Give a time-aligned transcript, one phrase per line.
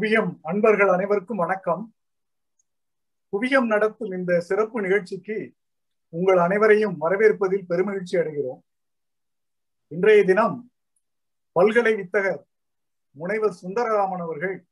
[0.00, 1.94] குவியம் அன்பர்கள் அனைவருக்கும் வணக்கம்.
[3.32, 5.54] குவியம் நடத்தும் இந்த சிறப்பு நிகழ்ச்சிக்கு
[6.08, 8.60] உங்கள் அனைவரையும் வரவேற்பதில் பெருமகிழ்ச்சி அடைகிறோம்.
[9.88, 10.72] இன்றைய தினம்
[11.52, 12.42] பல்கலை வித்தகர்
[13.10, 14.66] முனைவர் சுந்தரராமன் அவர்கள்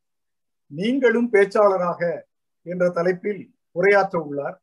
[0.66, 2.22] நீங்களும் பேச்சாளராக
[2.62, 4.62] என்ற தலைப்பில் உரையாற்ற உள்ளார்.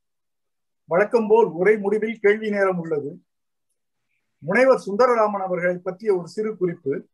[0.85, 3.23] வழக்கம் போல் உரை முடிவில் கேள்வி நேரம் உள்ளது.
[4.37, 7.09] முனைவர் சுந்தரராமன் அவர்களை பற்றிய ஒரு சிறு குறிப்பு.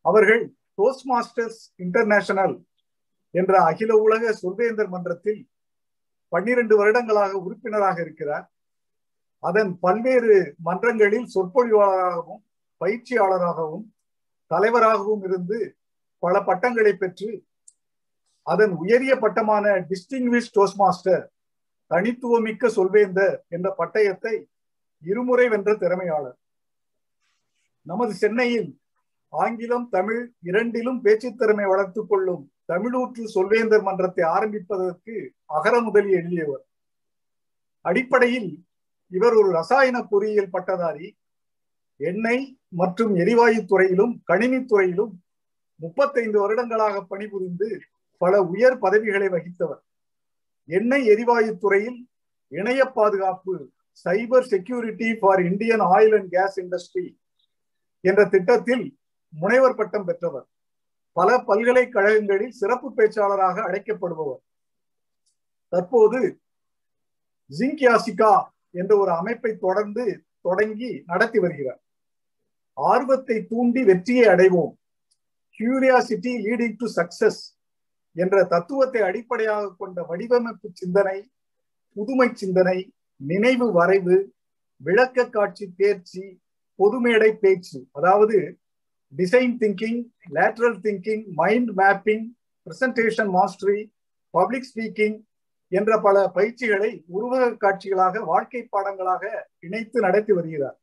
[0.00, 2.64] அவர்கள் டோஸ்ட் மாஸ்டர்ஸ் இன்டர்நேஷனல்
[3.30, 5.48] என்ற அகில உலக சொல்வேந்தர் மன்றத்தில்
[6.28, 8.52] பன்னிரண்டு வருடங்களாக உறுப்பினராக இருக்கிறார்.
[9.38, 12.42] அதன் பல்வேறு மன்றங்களில் சொற்பொழிவாளராகவும்
[12.80, 13.86] பயிற்சியாளராகவும்
[14.46, 15.76] தலைவராகவும் இருந்து
[16.18, 17.30] பல பட்டங்களை பெற்று
[18.42, 21.24] அதன் உயரிய பட்டமான டிஸ்டிங்விஷ் டோஸ்ட் மாஸ்டர்
[21.86, 24.34] தனித்துவமிக்க சொல்வேந்தர் என்ற பட்டயத்தை
[25.02, 26.38] இருமுறை வென்ற திறமையாளர்.
[27.82, 28.81] நமது சென்னையில்
[29.32, 35.14] ஆங்கிலம் தமிழ் இரண்டிலும் பேச்சு திறமை வளர்த்துக் கொள்ளும் தமிழூற்று சொல்வேந்தர் மன்றத்தை ஆரம்பிப்பதற்கு
[35.46, 36.64] அகர முதலி எழுதியவர்.
[37.80, 38.50] அடிப்படையில்
[39.12, 41.16] இவர் ஒரு ரசாயன பொறியியல் பட்டதாரி.
[41.96, 45.12] எண்ணெய் மற்றும் எரிவாயு துறையிலும் கணினித்துறையிலும்
[45.76, 47.68] முப்பத்தைந்து வருடங்களாக பணிபுரிந்து
[48.18, 49.82] பல உயர் பதவிகளை வகித்தவர்.
[50.68, 52.00] எண்ணெய் எரிவாயு துறையில்
[52.52, 53.54] இணைய பாதுகாப்பு
[54.04, 57.06] cyber security for Indian oil and gas industry
[58.04, 58.84] என்ற திட்டத்தில்
[59.32, 60.46] முனைவர் பட்டம் பெற்றவர்.
[61.16, 64.42] பல பல்கலைக்கழகங்களில் சிறப்பு பேச்சாளராக அழைக்கப்படுபவர்.
[65.68, 66.20] தற்போது
[67.50, 68.32] ஜிங்கியாசிகா
[68.70, 70.04] என்ற ஒரு அமைப்பை தொடர்ந்து
[70.40, 71.80] தொடங்கி நடத்தி வருகிறார்.
[72.76, 74.72] ஆர்வத்தை தூண்டி வெற்றியை அடைவோம்.
[75.60, 77.42] கியூரியாசிட்டி லீடிங் டு சக்சஸ்
[78.16, 81.18] என்ற தத்துவத்தை அடிப்படையாக கொண்ட வடிவமைப்பு சிந்தனை
[81.96, 82.78] புதுமை சிந்தனை
[83.20, 84.16] நினைவு வரைவு
[84.80, 86.24] விளக்க காட்சி தேர்ச்சி
[86.78, 88.38] பொதுமேடை பேச்சு அதாவது
[89.16, 92.26] design thinking lateral thinking mind mapping
[92.66, 93.92] presentation mastery
[94.30, 95.22] public speaking
[95.68, 100.80] என்ற பல பயிற்சிகளை உருவக காட்சிகளாக வாழ்க்கை பாடங்களாக இணைத்து நடத்தி வருகிறார்.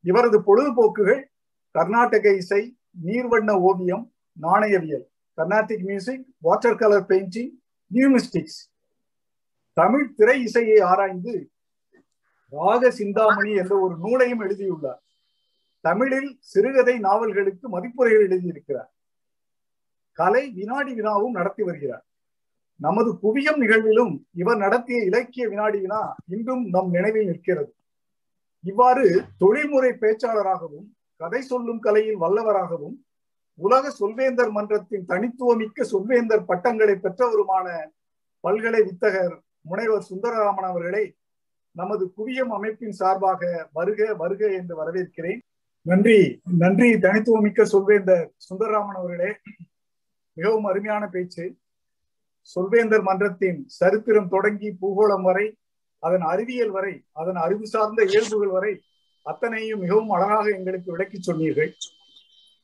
[0.00, 1.22] இவரது பொழுதுபோக்குகள்
[1.70, 5.06] கர்நாடக இசை நீர்வண்ண ஓவியம் நாணயவியல்
[5.36, 7.52] Carnatic music water colour painting
[7.94, 8.60] numismatics
[9.72, 11.50] Tamil திரை இசையை ஆராய்ந்து
[12.48, 15.02] ராக சிந்தாமணி என்ற ஒரு நூலையும் எழுதியுள்ளார்.
[15.80, 18.90] தமிழில் சிறுகதை நாவல்களுக்கு மதிப்புரைகள் எழுதியிருக்கிறார்.
[20.12, 22.04] கலை வினாடி வினாவும் நடத்தி வருகிறார்.
[22.80, 27.72] நமது குவியம் நிகழ்விலும் இவர் நடத்திய இலக்கிய வினாடி வினா இன்றும் நம் நினைவில் நிற்கிறது.
[28.60, 30.86] இவ்வாறு தொழில்முறை பேச்சாளராகவும்
[31.16, 32.96] கதை சொல்லும் கலையில் வல்லவராகவும்
[33.54, 37.68] உலக சொல்வேந்தர் மன்றத்தின் தனித்துவமிக்க சொல்வேந்தர் பட்டங்களை பெற்றவருமான
[38.40, 41.04] பல்கலை வித்தகர் முனைவர் சுந்தரராமன் அவர்களை
[41.76, 45.40] நமது குவியம் அமைப்பின் சார்பாக வருக வருக என்று வரவேற்கிறேன்.
[45.88, 46.18] நன்றி.
[46.62, 46.88] நன்றி.
[47.04, 49.30] தனித்துவமிக்க சொல்வேந்தர் சுந்தரராமன் அவர்களே.
[50.38, 51.44] மிகவும் அருமையான பேச்சு.
[52.54, 55.46] சொல்வேந்தர் மன்றத்தின் சரித்திரம் தொடங்கி பூகோளம் வரை
[56.02, 58.72] அதன் அறிவியல் வரை அதன் அறிவு சார்ந்த இயல்புகள் வரை
[59.22, 61.70] அத்தனையும் மிகவும் அழகாக எங்களுக்கு விளக்கி சொன்னீர்கள்.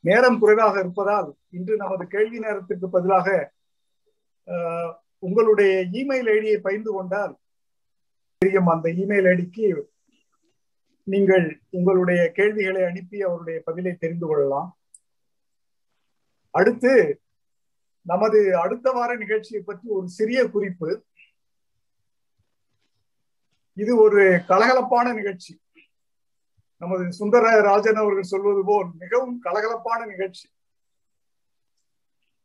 [0.04, 3.28] நேரம் குறைவாக இருப்பதால் இன்று நமது கேள்வி நேரத்திற்கு பதிலாக
[5.26, 7.34] உங்களுடைய இமெயில் ஐடியை பகிர்ந்து கொண்டால்
[8.38, 9.66] தெரியும் அந்த இமெயில் ஐடிக்கு
[11.04, 14.78] நீங்கள் உங்களுடைய கேள்விகளை அனுப்பி அவருடைய பதிலை தெரிந்து கொள்ளலாம்.
[16.50, 17.20] அடுத்து
[18.03, 21.04] நமது அடுத்த வார நிகழ்ச்சியை பற்றி ஒரு சிறிய குறிப்பு.
[23.72, 25.60] இது ஒரு கலகலப்பான நிகழ்ச்சி.
[26.78, 30.48] நமது சுந்தர ராஜன் அவர்கள் சொல்வது போல் மிகவும் கலகலப்பான நிகழ்ச்சி.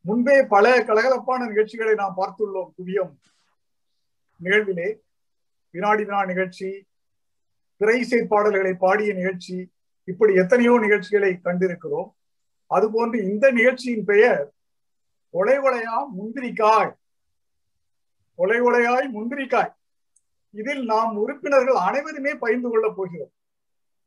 [0.02, 3.14] முன்பே பல கலகலப்பான நிகழ்ச்சிகளை நாம் பார்த்துள்ளோம் குவியம்
[4.44, 5.00] நிகழ்விலே.
[5.72, 6.88] வினாடி வினா நிகழ்ச்சி
[7.80, 9.72] திரை இசை பாடல்களை பாடிய நிகழ்ச்சி
[10.04, 12.10] இப்படி எத்தனையோ நிகழ்ச்சிகளை கண்டிருக்கிறோம்.
[12.70, 14.54] அதுபோன்று இந்த நிகழ்ச்சியின் பெயர்
[15.34, 16.92] ஒலை ஒலையா முந்திரிக்காய்.
[18.38, 19.72] ஒலை ஒலையாய் முந்திரிக்காய்.
[20.52, 23.32] இதில் நாம் உறுப்பினர்கள் அனைவருமே பகிர்ந்து கொள்ளப் போகிறோம்.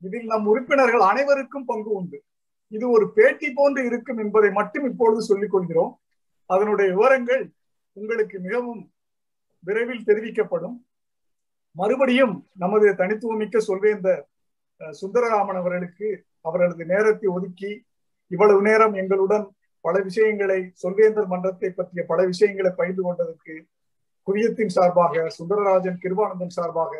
[0.00, 2.24] இதில் நம் உறுப்பினர்கள் அனைவருக்கும் பங்கு உண்டு.
[2.68, 6.00] இது ஒரு பேட்டி போன்று இருக்கும் என்பதை மட்டும் இப்பொழுது சொல்லிக் கொள்கிறோம்.
[6.46, 7.50] அதனுடைய விவரங்கள்
[7.92, 8.92] உங்களுக்கு மிகவும்
[9.60, 10.76] விரைவில் தெரிவிக்கப்படும்.
[11.72, 14.22] மறுபடியும் நமது தனித்துவமிக்க சொல்வேந்தர்
[14.80, 17.84] சுந்தரராமன் அவர்களுக்கு அவரது நேரத்தை ஒதுக்கி
[18.26, 19.46] இவ்வளவு நேரம் எங்களுடன்
[19.80, 23.66] பல விஷயங்களை சொல்வேந்தர் மன்றத்தை பற்றிய பல விஷயங்களை பகிர்ந்து கொண்டதற்கு
[24.22, 26.92] குவியத்தின் சார்பாக சுந்தரராஜன் கிருபானந்தன் சார்பாக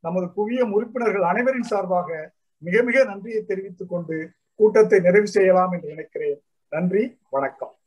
[0.00, 6.40] நமது குவியம் உறுப்பினர்கள் அனைவரின் சார்பாக மிக மிக நன்றியை தெரிவித்துக் கொண்டு கூட்டத்தை நிறைவு செய்யலாம் என்று நினைக்கிறேன்.
[6.68, 7.79] நன்றி வணக்கம்.